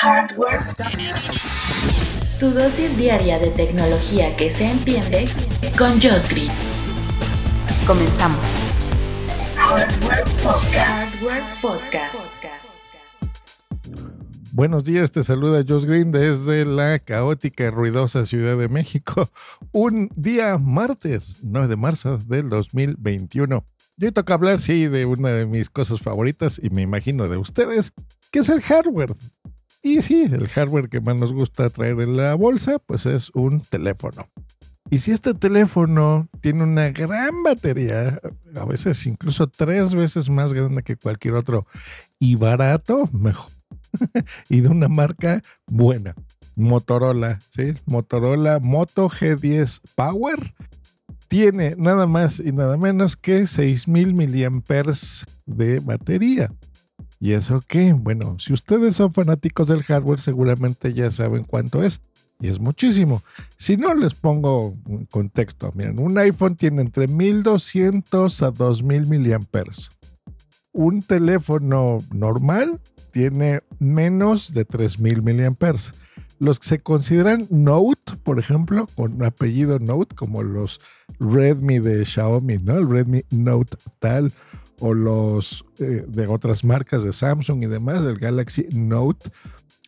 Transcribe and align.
Hardware. 0.00 0.60
Tu 2.40 2.50
dosis 2.50 2.96
diaria 2.96 3.38
de 3.38 3.46
tecnología 3.50 4.36
que 4.36 4.50
se 4.50 4.66
entiende 4.66 5.26
con 5.78 5.92
Josh 6.00 6.28
Green. 6.28 6.50
Comenzamos. 7.86 8.44
Hardware 9.56 10.24
Podcast. 10.42 11.14
Hardware 11.14 11.42
Podcast. 11.62 12.14
Buenos 14.52 14.84
días, 14.84 15.12
te 15.12 15.22
saluda 15.22 15.64
Josh 15.66 15.84
Green 15.84 16.10
desde 16.10 16.64
la 16.64 16.98
caótica 16.98 17.64
y 17.64 17.70
ruidosa 17.70 18.26
Ciudad 18.26 18.58
de 18.58 18.68
México. 18.68 19.30
Un 19.72 20.10
día 20.16 20.58
martes, 20.58 21.38
9 21.42 21.68
de 21.68 21.76
marzo 21.76 22.18
del 22.18 22.48
2021. 22.50 23.64
Y 23.96 24.06
hoy 24.06 24.12
toca 24.12 24.34
hablar, 24.34 24.60
sí, 24.60 24.88
de 24.88 25.06
una 25.06 25.30
de 25.30 25.46
mis 25.46 25.70
cosas 25.70 26.00
favoritas 26.00 26.60
y 26.60 26.70
me 26.70 26.82
imagino 26.82 27.28
de 27.28 27.36
ustedes, 27.36 27.92
que 28.32 28.40
es 28.40 28.48
el 28.48 28.60
hardware. 28.60 29.14
Y 29.84 30.00
sí, 30.00 30.22
el 30.24 30.48
hardware 30.48 30.88
que 30.88 31.02
más 31.02 31.14
nos 31.16 31.34
gusta 31.34 31.68
traer 31.68 32.00
en 32.00 32.16
la 32.16 32.34
bolsa, 32.36 32.78
pues 32.78 33.04
es 33.04 33.30
un 33.34 33.60
teléfono. 33.60 34.26
Y 34.88 34.98
si 34.98 35.10
este 35.10 35.34
teléfono 35.34 36.26
tiene 36.40 36.62
una 36.62 36.88
gran 36.88 37.42
batería, 37.42 38.18
a 38.56 38.64
veces 38.64 39.06
incluso 39.06 39.46
tres 39.46 39.94
veces 39.94 40.30
más 40.30 40.54
grande 40.54 40.82
que 40.82 40.96
cualquier 40.96 41.34
otro, 41.34 41.66
y 42.18 42.36
barato, 42.36 43.10
mejor 43.12 43.50
y 44.48 44.60
de 44.60 44.68
una 44.68 44.88
marca 44.88 45.42
buena. 45.66 46.14
Motorola, 46.56 47.40
¿sí? 47.50 47.74
Motorola 47.84 48.60
Moto 48.60 49.10
G10 49.10 49.82
Power 49.94 50.54
tiene 51.28 51.74
nada 51.76 52.06
más 52.06 52.40
y 52.40 52.52
nada 52.52 52.78
menos 52.78 53.18
que 53.18 53.46
6000 53.46 54.14
miliamperes 54.14 55.26
de 55.44 55.80
batería. 55.80 56.50
¿Y 57.24 57.32
eso 57.32 57.62
qué? 57.66 57.94
Bueno, 57.94 58.36
si 58.38 58.52
ustedes 58.52 58.96
son 58.96 59.14
fanáticos 59.14 59.68
del 59.68 59.82
hardware, 59.82 60.20
seguramente 60.20 60.92
ya 60.92 61.10
saben 61.10 61.44
cuánto 61.44 61.82
es. 61.82 62.02
Y 62.38 62.48
es 62.48 62.60
muchísimo. 62.60 63.22
Si 63.56 63.78
no, 63.78 63.94
les 63.94 64.12
pongo 64.12 64.76
un 64.84 65.06
contexto. 65.06 65.72
Miren, 65.74 65.98
un 66.00 66.18
iPhone 66.18 66.54
tiene 66.54 66.82
entre 66.82 67.08
1200 67.08 68.42
a 68.42 68.50
2000 68.50 69.06
miliamperes. 69.06 69.90
Un 70.72 71.00
teléfono 71.00 72.04
normal 72.12 72.78
tiene 73.10 73.62
menos 73.78 74.52
de 74.52 74.66
3000 74.66 75.22
miliamperes. 75.22 75.94
Los 76.38 76.60
que 76.60 76.68
se 76.68 76.80
consideran 76.80 77.46
Note, 77.48 78.18
por 78.22 78.38
ejemplo, 78.38 78.86
con 78.96 79.24
apellido 79.24 79.78
Note, 79.78 80.14
como 80.14 80.42
los 80.42 80.78
Redmi 81.20 81.78
de 81.78 82.04
Xiaomi, 82.04 82.58
¿no? 82.58 82.76
El 82.76 82.90
Redmi 82.90 83.24
Note 83.30 83.78
tal, 83.98 84.30
o 84.80 84.94
los 84.94 85.64
eh, 85.78 86.04
de 86.06 86.26
otras 86.26 86.64
marcas 86.64 87.04
de 87.04 87.12
Samsung 87.12 87.62
y 87.62 87.66
demás, 87.66 88.04
el 88.04 88.18
Galaxy 88.18 88.66
Note, 88.72 89.30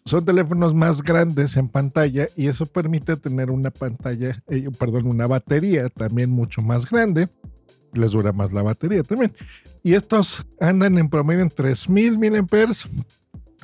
son 0.07 0.25
teléfonos 0.25 0.73
más 0.73 1.03
grandes 1.03 1.57
en 1.57 1.69
pantalla 1.69 2.29
y 2.37 2.47
eso 2.47 2.67
permite 2.67 3.17
tener 3.17 3.51
una 3.51 3.73
pantalla, 3.73 4.41
eh, 4.49 4.71
perdón, 4.79 5.09
una 5.09 5.27
batería 5.27 5.89
también 5.89 6.31
mucho 6.31 6.63
más 6.63 6.89
grande. 6.89 7.29
Les 7.93 8.13
dura 8.13 8.33
más 8.33 8.53
la 8.53 8.63
batería 8.63 9.03
también. 9.03 9.33
Y 9.83 9.95
estos 9.95 10.47
andan 10.61 10.99
en 10.99 11.09
promedio 11.09 11.43
en 11.43 11.51
3000 11.51 12.19
mAh 12.19 12.47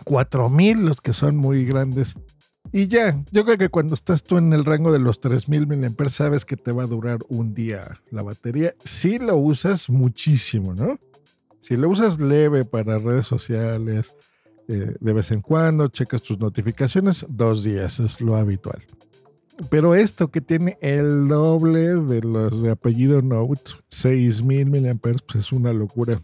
4000 0.04 0.84
los 0.84 1.00
que 1.00 1.12
son 1.12 1.36
muy 1.36 1.64
grandes. 1.64 2.16
Y 2.72 2.88
ya, 2.88 3.22
yo 3.30 3.44
creo 3.44 3.58
que 3.58 3.68
cuando 3.68 3.94
estás 3.94 4.24
tú 4.24 4.38
en 4.38 4.52
el 4.52 4.64
rango 4.64 4.90
de 4.90 4.98
los 4.98 5.20
3000 5.20 5.68
mAh 5.68 6.08
sabes 6.08 6.44
que 6.44 6.56
te 6.56 6.72
va 6.72 6.84
a 6.84 6.88
durar 6.88 7.18
un 7.28 7.54
día 7.54 8.00
la 8.10 8.22
batería. 8.22 8.74
Si 8.82 9.20
lo 9.20 9.36
usas 9.36 9.88
muchísimo, 9.90 10.74
¿no? 10.74 10.98
Si 11.62 11.76
lo 11.76 11.88
usas 11.88 12.20
leve 12.20 12.64
para 12.64 12.98
redes 12.98 13.26
sociales, 13.26 14.14
eh, 14.66 14.96
de 14.98 15.12
vez 15.12 15.30
en 15.30 15.40
cuando, 15.40 15.86
checas 15.86 16.20
tus 16.22 16.38
notificaciones, 16.38 17.24
dos 17.28 17.62
días 17.62 18.00
es 18.00 18.20
lo 18.20 18.34
habitual. 18.34 18.82
Pero 19.70 19.94
esto 19.94 20.28
que 20.28 20.40
tiene 20.40 20.76
el 20.80 21.28
doble 21.28 21.94
de 21.94 22.20
los 22.22 22.62
de 22.62 22.70
apellido 22.70 23.22
Note, 23.22 23.70
6000 23.88 24.66
mAh, 24.66 24.94
pues 25.00 25.22
es 25.36 25.52
una 25.52 25.72
locura. 25.72 26.20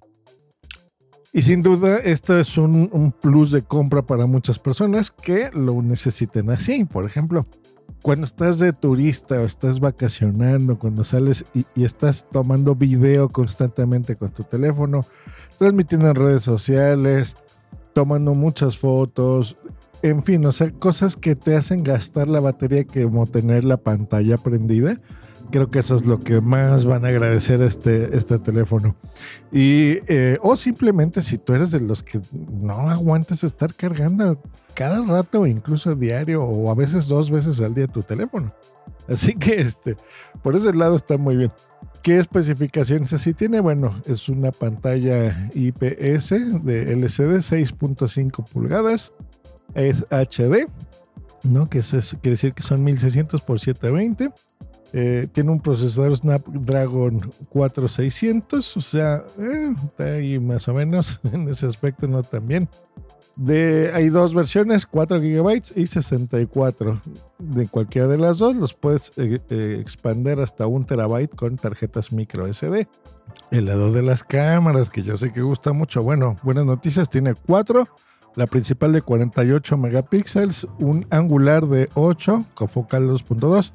Y 1.33 1.43
sin 1.43 1.63
duda, 1.63 1.99
esto 1.99 2.37
es 2.37 2.59
un, 2.59 3.15
plus 3.21 3.53
de 3.53 3.63
compra 3.63 4.03
para 4.03 4.27
muchas 4.27 4.59
personas 4.59 5.13
que 5.13 5.51
lo 5.53 5.81
necesiten 5.83 6.51
así. 6.51 6.85
Por 6.85 7.05
ejemplo, 7.05 7.47
cuando 8.03 8.27
estás 8.27 8.59
de 8.59 8.73
turista 8.73 9.41
o 9.41 9.45
estás 9.45 9.81
vacacionando, 9.81 10.79
cuando 10.79 11.05
sales 11.05 11.45
y, 11.55 11.67
estás 11.83 12.27
tomando 12.31 12.75
video 12.75 13.29
constantemente 13.29 14.17
con 14.17 14.31
tu 14.31 14.45
teléfono, 14.45 15.05
transmitiendo 15.59 16.09
en 16.09 16.15
redes 16.15 16.43
sociales, 16.43 17.37
tomando 17.95 18.35
muchas 18.35 18.79
fotos, 18.79 19.57
en 20.03 20.23
fin, 20.23 20.45
o 20.47 20.53
sea, 20.53 20.71
cosas 20.71 21.17
que 21.17 21.35
te 21.35 21.57
hacen 21.57 21.83
gastar 21.83 22.29
la 22.29 22.41
batería 22.41 22.85
que 22.85 23.03
como 23.03 23.27
tener 23.27 23.65
la 23.65 23.79
pantalla 23.79 24.37
prendida 24.37 25.01
Creo 25.51 25.71
que 25.71 25.79
eso 25.79 25.95
es 25.95 26.05
lo 26.05 26.21
que 26.21 26.41
más 26.41 26.85
van 26.85 27.05
a 27.05 27.09
agradecer 27.09 27.63
este, 27.63 28.17
este 28.17 28.39
teléfono. 28.39 28.95
Y, 29.51 29.99
eh, 30.07 30.39
o 30.43 30.57
simplemente 30.57 31.23
si 31.23 31.39
tú 31.39 31.55
eres 31.55 31.71
de 31.71 31.81
los 31.81 32.03
que 32.03 32.21
no 32.33 32.91
aguantas 32.91 33.45
estar 33.45 33.75
cargando 33.75 34.41
cada 34.75 35.05
rato, 35.05 35.47
incluso 35.47 35.95
diario, 35.95 36.45
o 36.45 36.71
a 36.71 36.75
veces 36.75 37.09
dos 37.09 37.31
veces 37.31 37.61
al 37.61 37.75
día 37.75 37.87
tu 37.87 38.03
teléfono. 38.03 38.53
Así 39.09 39.35
que 39.35 39.61
este, 39.61 39.97
por 40.43 40.55
ese 40.55 40.75
lado 40.75 40.97
está 40.97 41.17
muy 41.17 41.37
bien. 41.37 41.53
¿Qué 42.03 42.19
especificaciones 42.19 43.13
así 43.13 43.35
tiene? 43.35 43.61
Bueno, 43.61 43.95
es 44.07 44.29
una 44.29 44.53
pantalla 44.53 45.51
IPS 45.55 46.63
de 46.65 46.93
LCD 46.93 47.39
6.5 47.39 48.45
pulgadas, 48.49 49.13
es 49.75 50.07
HD, 50.11 50.69
¿no? 51.43 51.69
Que 51.69 51.79
es, 51.79 51.91
quiere 52.21 52.35
decir 52.35 52.53
que 52.53 52.63
son 52.63 52.85
1600 52.85 53.41
por 53.41 53.59
720 53.59 54.31
eh, 54.93 55.29
tiene 55.33 55.51
un 55.51 55.61
procesador 55.61 56.17
Snapdragon 56.17 57.31
4600, 57.51 58.77
o 58.77 58.81
sea, 58.81 59.25
eh, 59.39 59.75
está 59.85 60.05
ahí 60.05 60.39
más 60.39 60.67
o 60.69 60.75
menos 60.75 61.21
en 61.33 61.49
ese 61.49 61.67
aspecto, 61.67 62.09
no 62.09 62.23
tan 62.23 62.47
bien. 62.47 62.69
De, 63.37 63.93
hay 63.95 64.09
dos 64.09 64.35
versiones, 64.35 64.85
4 64.85 65.21
GB 65.21 65.63
y 65.77 65.87
64. 65.87 67.01
De 67.39 67.69
cualquiera 67.69 68.09
de 68.09 68.19
las 68.19 68.39
dos 68.39 68.57
los 68.57 68.75
puedes 68.75 69.13
eh, 69.17 69.79
expander 69.81 70.41
hasta 70.41 70.67
un 70.67 70.85
terabyte 70.85 71.37
con 71.37 71.57
tarjetas 71.57 72.11
micro 72.11 72.53
SD. 72.53 72.89
El 73.53 73.67
lado 73.67 73.93
de 73.93 74.03
las 74.03 74.25
cámaras, 74.25 74.91
que 74.91 75.05
yo 75.05 75.17
sé 75.17 75.31
que 75.31 75.43
gusta 75.43 75.73
mucho. 75.73 76.03
Bueno, 76.03 76.37
buenas 76.43 76.65
noticias, 76.65 77.09
tiene 77.09 77.35
4. 77.35 77.87
La 78.35 78.47
principal 78.49 78.93
de 78.93 79.03
48 79.03 79.77
megapíxeles, 79.77 80.67
un 80.81 81.07
angular 81.11 81.67
de 81.67 81.89
8 81.95 82.45
con 82.55 82.69
focal 82.69 83.09
2.2 83.09 83.73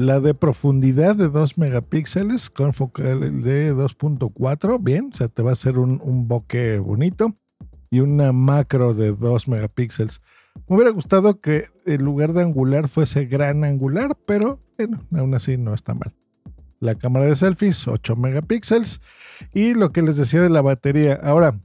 la 0.00 0.18
de 0.18 0.32
profundidad 0.32 1.14
de 1.14 1.28
2 1.28 1.58
megapíxeles 1.58 2.48
con 2.48 2.72
focal 2.72 3.42
de 3.42 3.74
2.4, 3.74 4.78
bien, 4.80 5.10
o 5.12 5.14
sea, 5.14 5.28
te 5.28 5.42
va 5.42 5.50
a 5.50 5.52
hacer 5.52 5.78
un, 5.78 6.00
un 6.02 6.26
bokeh 6.26 6.78
bonito. 6.78 7.36
Y 7.90 8.00
una 8.00 8.32
macro 8.32 8.94
de 8.94 9.12
2 9.12 9.48
megapíxeles. 9.48 10.22
Me 10.68 10.76
hubiera 10.76 10.90
gustado 10.90 11.40
que 11.40 11.66
en 11.84 12.02
lugar 12.02 12.32
de 12.32 12.40
angular 12.40 12.88
fuese 12.88 13.26
gran 13.26 13.62
angular, 13.62 14.16
pero 14.26 14.60
bueno, 14.78 15.04
aún 15.14 15.34
así 15.34 15.58
no 15.58 15.74
está 15.74 15.92
mal. 15.92 16.14
La 16.78 16.94
cámara 16.94 17.26
de 17.26 17.36
selfies, 17.36 17.86
8 17.86 18.16
megapíxeles. 18.16 19.02
Y 19.52 19.74
lo 19.74 19.92
que 19.92 20.00
les 20.00 20.16
decía 20.16 20.40
de 20.40 20.50
la 20.50 20.62
batería. 20.62 21.20
Ahora, 21.22 21.60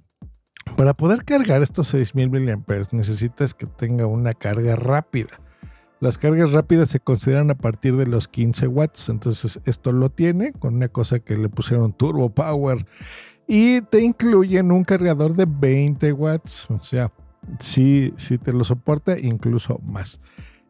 para 0.76 0.94
poder 0.94 1.24
cargar 1.24 1.62
estos 1.62 1.88
6000 1.88 2.30
mAh 2.32 2.84
necesitas 2.92 3.54
que 3.54 3.66
tenga 3.66 4.08
una 4.08 4.34
carga 4.34 4.76
rápida. 4.76 5.40
Las 6.00 6.18
cargas 6.18 6.52
rápidas 6.52 6.90
se 6.90 7.00
consideran 7.00 7.52
a 7.52 7.56
partir 7.56 7.96
de 7.96 8.06
los 8.06 8.28
15 8.28 8.68
watts, 8.68 9.10
entonces 9.10 9.60
esto 9.66 9.92
lo 9.92 10.10
tiene 10.10 10.52
con 10.54 10.76
una 10.76 10.90
cosa 10.90 11.20
que 11.20 11.38
le 11.38 11.50
pusieron 11.50 11.94
Turbo 11.94 12.30
Power 12.30 12.86
y 13.48 13.82
te 13.82 14.02
incluyen 14.02 14.72
un 14.72 14.84
cargador 14.84 15.36
de 15.36 15.46
20 15.48 16.12
watts, 16.14 16.70
o 16.70 16.84
sea, 16.84 17.12
sí, 17.60 18.14
sí 18.18 18.38
te 18.38 18.54
lo 18.54 18.64
soporta, 18.64 19.18
incluso 19.18 19.80
más. 19.84 20.20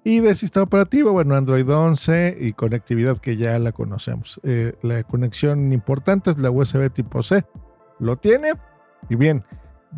Y 0.04 0.20
de 0.20 0.36
sistema 0.36 0.66
operativo, 0.66 1.12
bueno, 1.14 1.36
Android 1.36 1.68
11 1.68 2.38
y 2.40 2.54
conectividad 2.54 3.18
que 3.18 3.38
ya 3.38 3.58
la 3.58 3.72
conocemos. 3.72 4.40
Eh, 4.44 4.74
la 4.84 5.02
conexión 5.04 5.74
importante 5.74 6.30
es 6.30 6.38
la 6.38 6.52
USB 6.52 6.92
tipo 6.92 7.24
C. 7.24 7.44
Lo 7.98 8.16
tiene. 8.16 8.52
Y 9.10 9.16
bien, 9.16 9.44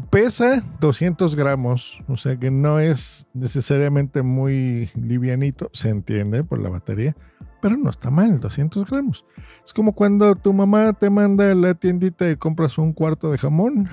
Pesa 0.09 0.63
200 0.79 1.35
gramos, 1.35 2.01
o 2.07 2.17
sea 2.17 2.37
que 2.37 2.51
no 2.51 2.79
es 2.79 3.27
necesariamente 3.33 4.21
muy 4.21 4.89
livianito, 4.95 5.69
se 5.73 5.89
entiende 5.89 6.43
por 6.43 6.59
la 6.59 6.69
batería, 6.69 7.15
pero 7.61 7.77
no 7.77 7.89
está 7.89 8.11
mal, 8.11 8.39
200 8.39 8.89
gramos. 8.89 9.25
Es 9.65 9.73
como 9.73 9.93
cuando 9.93 10.35
tu 10.35 10.53
mamá 10.53 10.93
te 10.93 11.09
manda 11.09 11.51
a 11.51 11.55
la 11.55 11.73
tiendita 11.73 12.29
y 12.29 12.35
compras 12.35 12.77
un 12.77 12.93
cuarto 12.93 13.31
de 13.31 13.39
jamón, 13.39 13.89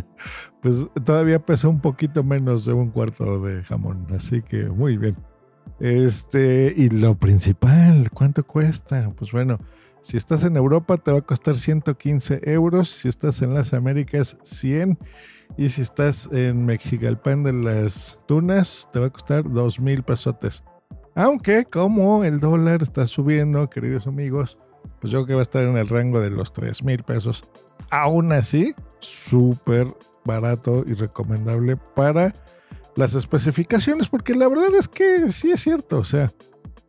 pues 0.62 0.88
todavía 1.04 1.38
pesa 1.38 1.68
un 1.68 1.80
poquito 1.80 2.24
menos 2.24 2.64
de 2.64 2.72
un 2.72 2.90
cuarto 2.90 3.40
de 3.40 3.62
jamón, 3.64 4.06
así 4.16 4.40
que 4.40 4.64
muy 4.64 4.96
bien. 4.96 5.16
Este, 5.80 6.72
y 6.76 6.88
lo 6.88 7.16
principal, 7.18 8.10
¿cuánto 8.12 8.46
cuesta? 8.46 9.12
Pues 9.16 9.32
bueno, 9.32 9.58
si 10.04 10.18
estás 10.18 10.44
en 10.44 10.56
Europa 10.56 10.98
te 10.98 11.10
va 11.10 11.18
a 11.18 11.22
costar 11.22 11.56
115 11.56 12.42
euros, 12.44 12.90
si 12.90 13.08
estás 13.08 13.40
en 13.40 13.54
las 13.54 13.72
Américas 13.72 14.36
100 14.42 14.98
y 15.56 15.70
si 15.70 15.80
estás 15.80 16.28
en 16.30 16.66
Mexigalpan 16.66 17.42
de 17.42 17.54
las 17.54 18.20
Tunas 18.26 18.86
te 18.92 18.98
va 18.98 19.06
a 19.06 19.10
costar 19.10 19.50
2 19.50 19.80
mil 19.80 20.02
pesotes. 20.02 20.62
Aunque 21.14 21.64
como 21.64 22.22
el 22.22 22.38
dólar 22.38 22.82
está 22.82 23.06
subiendo, 23.06 23.70
queridos 23.70 24.06
amigos, 24.06 24.58
pues 25.00 25.10
yo 25.10 25.20
creo 25.20 25.26
que 25.26 25.34
va 25.36 25.40
a 25.40 25.42
estar 25.42 25.64
en 25.64 25.78
el 25.78 25.88
rango 25.88 26.20
de 26.20 26.28
los 26.28 26.52
3 26.52 26.84
mil 26.84 27.02
pesos. 27.02 27.48
Aún 27.88 28.30
así, 28.32 28.74
súper 29.00 29.86
barato 30.26 30.84
y 30.86 30.92
recomendable 30.92 31.78
para 31.78 32.34
las 32.94 33.14
especificaciones, 33.14 34.10
porque 34.10 34.34
la 34.34 34.48
verdad 34.48 34.74
es 34.78 34.86
que 34.86 35.32
sí 35.32 35.50
es 35.50 35.62
cierto, 35.62 36.00
o 36.00 36.04
sea, 36.04 36.30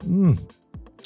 mm, 0.06 0.34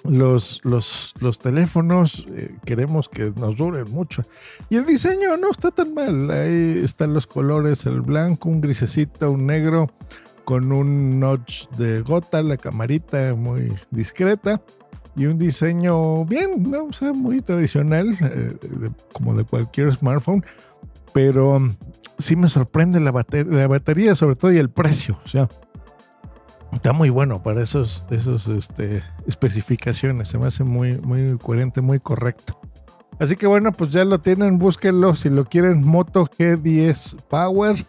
los, 0.04 0.62
los, 0.64 1.14
los 1.20 1.40
teléfonos 1.40 2.26
eh, 2.30 2.56
queremos 2.66 3.10
que 3.10 3.32
nos 3.36 3.58
duren 3.58 3.90
mucho. 3.92 4.24
Y 4.70 4.78
el 4.78 4.86
diseño 4.86 5.38
no 5.38 5.52
está 5.52 5.72
tan 5.72 5.94
mal. 5.94 6.30
Ahí 6.32 6.82
están 6.84 7.14
los 7.14 7.28
colores, 7.28 7.86
el 7.86 8.02
blanco, 8.02 8.50
un 8.50 8.62
grisecito, 8.62 9.32
un 9.32 9.46
negro, 9.46 9.92
con 10.46 10.72
un 10.72 11.20
notch 11.20 11.70
de 11.78 12.02
gota, 12.02 12.42
la 12.42 12.58
camarita 12.58 13.36
muy 13.36 13.74
discreta. 13.92 14.62
Y 15.16 15.26
un 15.26 15.38
diseño 15.38 16.24
bien, 16.26 16.72
¿no? 16.72 16.86
o 16.86 16.94
sea, 16.94 17.12
muy 17.12 17.42
tradicional, 17.42 18.18
eh, 18.22 18.58
como 19.12 19.34
de 19.34 19.44
cualquier 19.44 19.94
smartphone. 19.94 20.46
Pero 21.14 21.60
sí 22.18 22.36
me 22.36 22.48
sorprende 22.48 23.00
la, 23.00 23.12
la 23.12 23.68
batería, 23.68 24.16
sobre 24.16 24.36
todo, 24.36 24.54
y 24.54 24.58
el 24.58 24.70
precio. 24.70 25.20
O 25.26 25.28
sea, 25.28 25.50
está 26.72 26.94
muy 26.94 27.10
bueno 27.10 27.42
para 27.42 27.62
esos, 27.62 28.04
esos 28.10 28.48
este, 28.48 29.04
especificaciones. 29.28 30.30
Se 30.30 30.38
me 30.38 30.48
hace 30.48 30.64
muy, 30.64 30.98
muy 31.00 31.38
coherente, 31.38 31.82
muy 31.82 32.00
correcto. 32.00 32.60
Así 33.20 33.36
que 33.36 33.48
bueno, 33.48 33.74
pues 33.74 33.92
ya 33.92 34.06
lo 34.06 34.20
tienen, 34.20 34.58
búsquenlo 34.58 35.16
si 35.16 35.30
lo 35.30 35.46
quieren 35.46 35.86
Moto 35.86 36.26
G10 36.26 37.22
Power. 37.30 37.86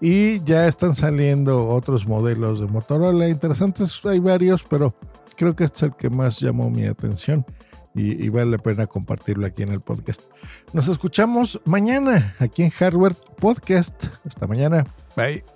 Y 0.00 0.42
ya 0.44 0.68
están 0.68 0.94
saliendo 0.94 1.68
otros 1.68 2.06
modelos 2.06 2.60
de 2.60 2.66
Motorola 2.66 3.28
interesantes. 3.28 3.98
Hay 4.04 4.18
varios, 4.18 4.62
pero 4.62 4.94
creo 5.36 5.56
que 5.56 5.64
este 5.64 5.76
es 5.76 5.82
el 5.84 5.96
que 5.96 6.10
más 6.10 6.38
llamó 6.38 6.68
mi 6.68 6.84
atención. 6.84 7.46
Y, 7.94 8.22
y, 8.22 8.28
vale 8.28 8.50
la 8.50 8.58
pena 8.58 8.86
compartirlo 8.86 9.46
aquí 9.46 9.62
en 9.62 9.70
el 9.70 9.80
podcast. 9.80 10.20
Nos 10.74 10.86
escuchamos 10.86 11.58
mañana 11.64 12.36
aquí 12.38 12.62
en 12.62 12.68
Hardware 12.68 13.14
Podcast. 13.40 14.08
Hasta 14.26 14.46
mañana. 14.46 14.84
Bye. 15.16 15.55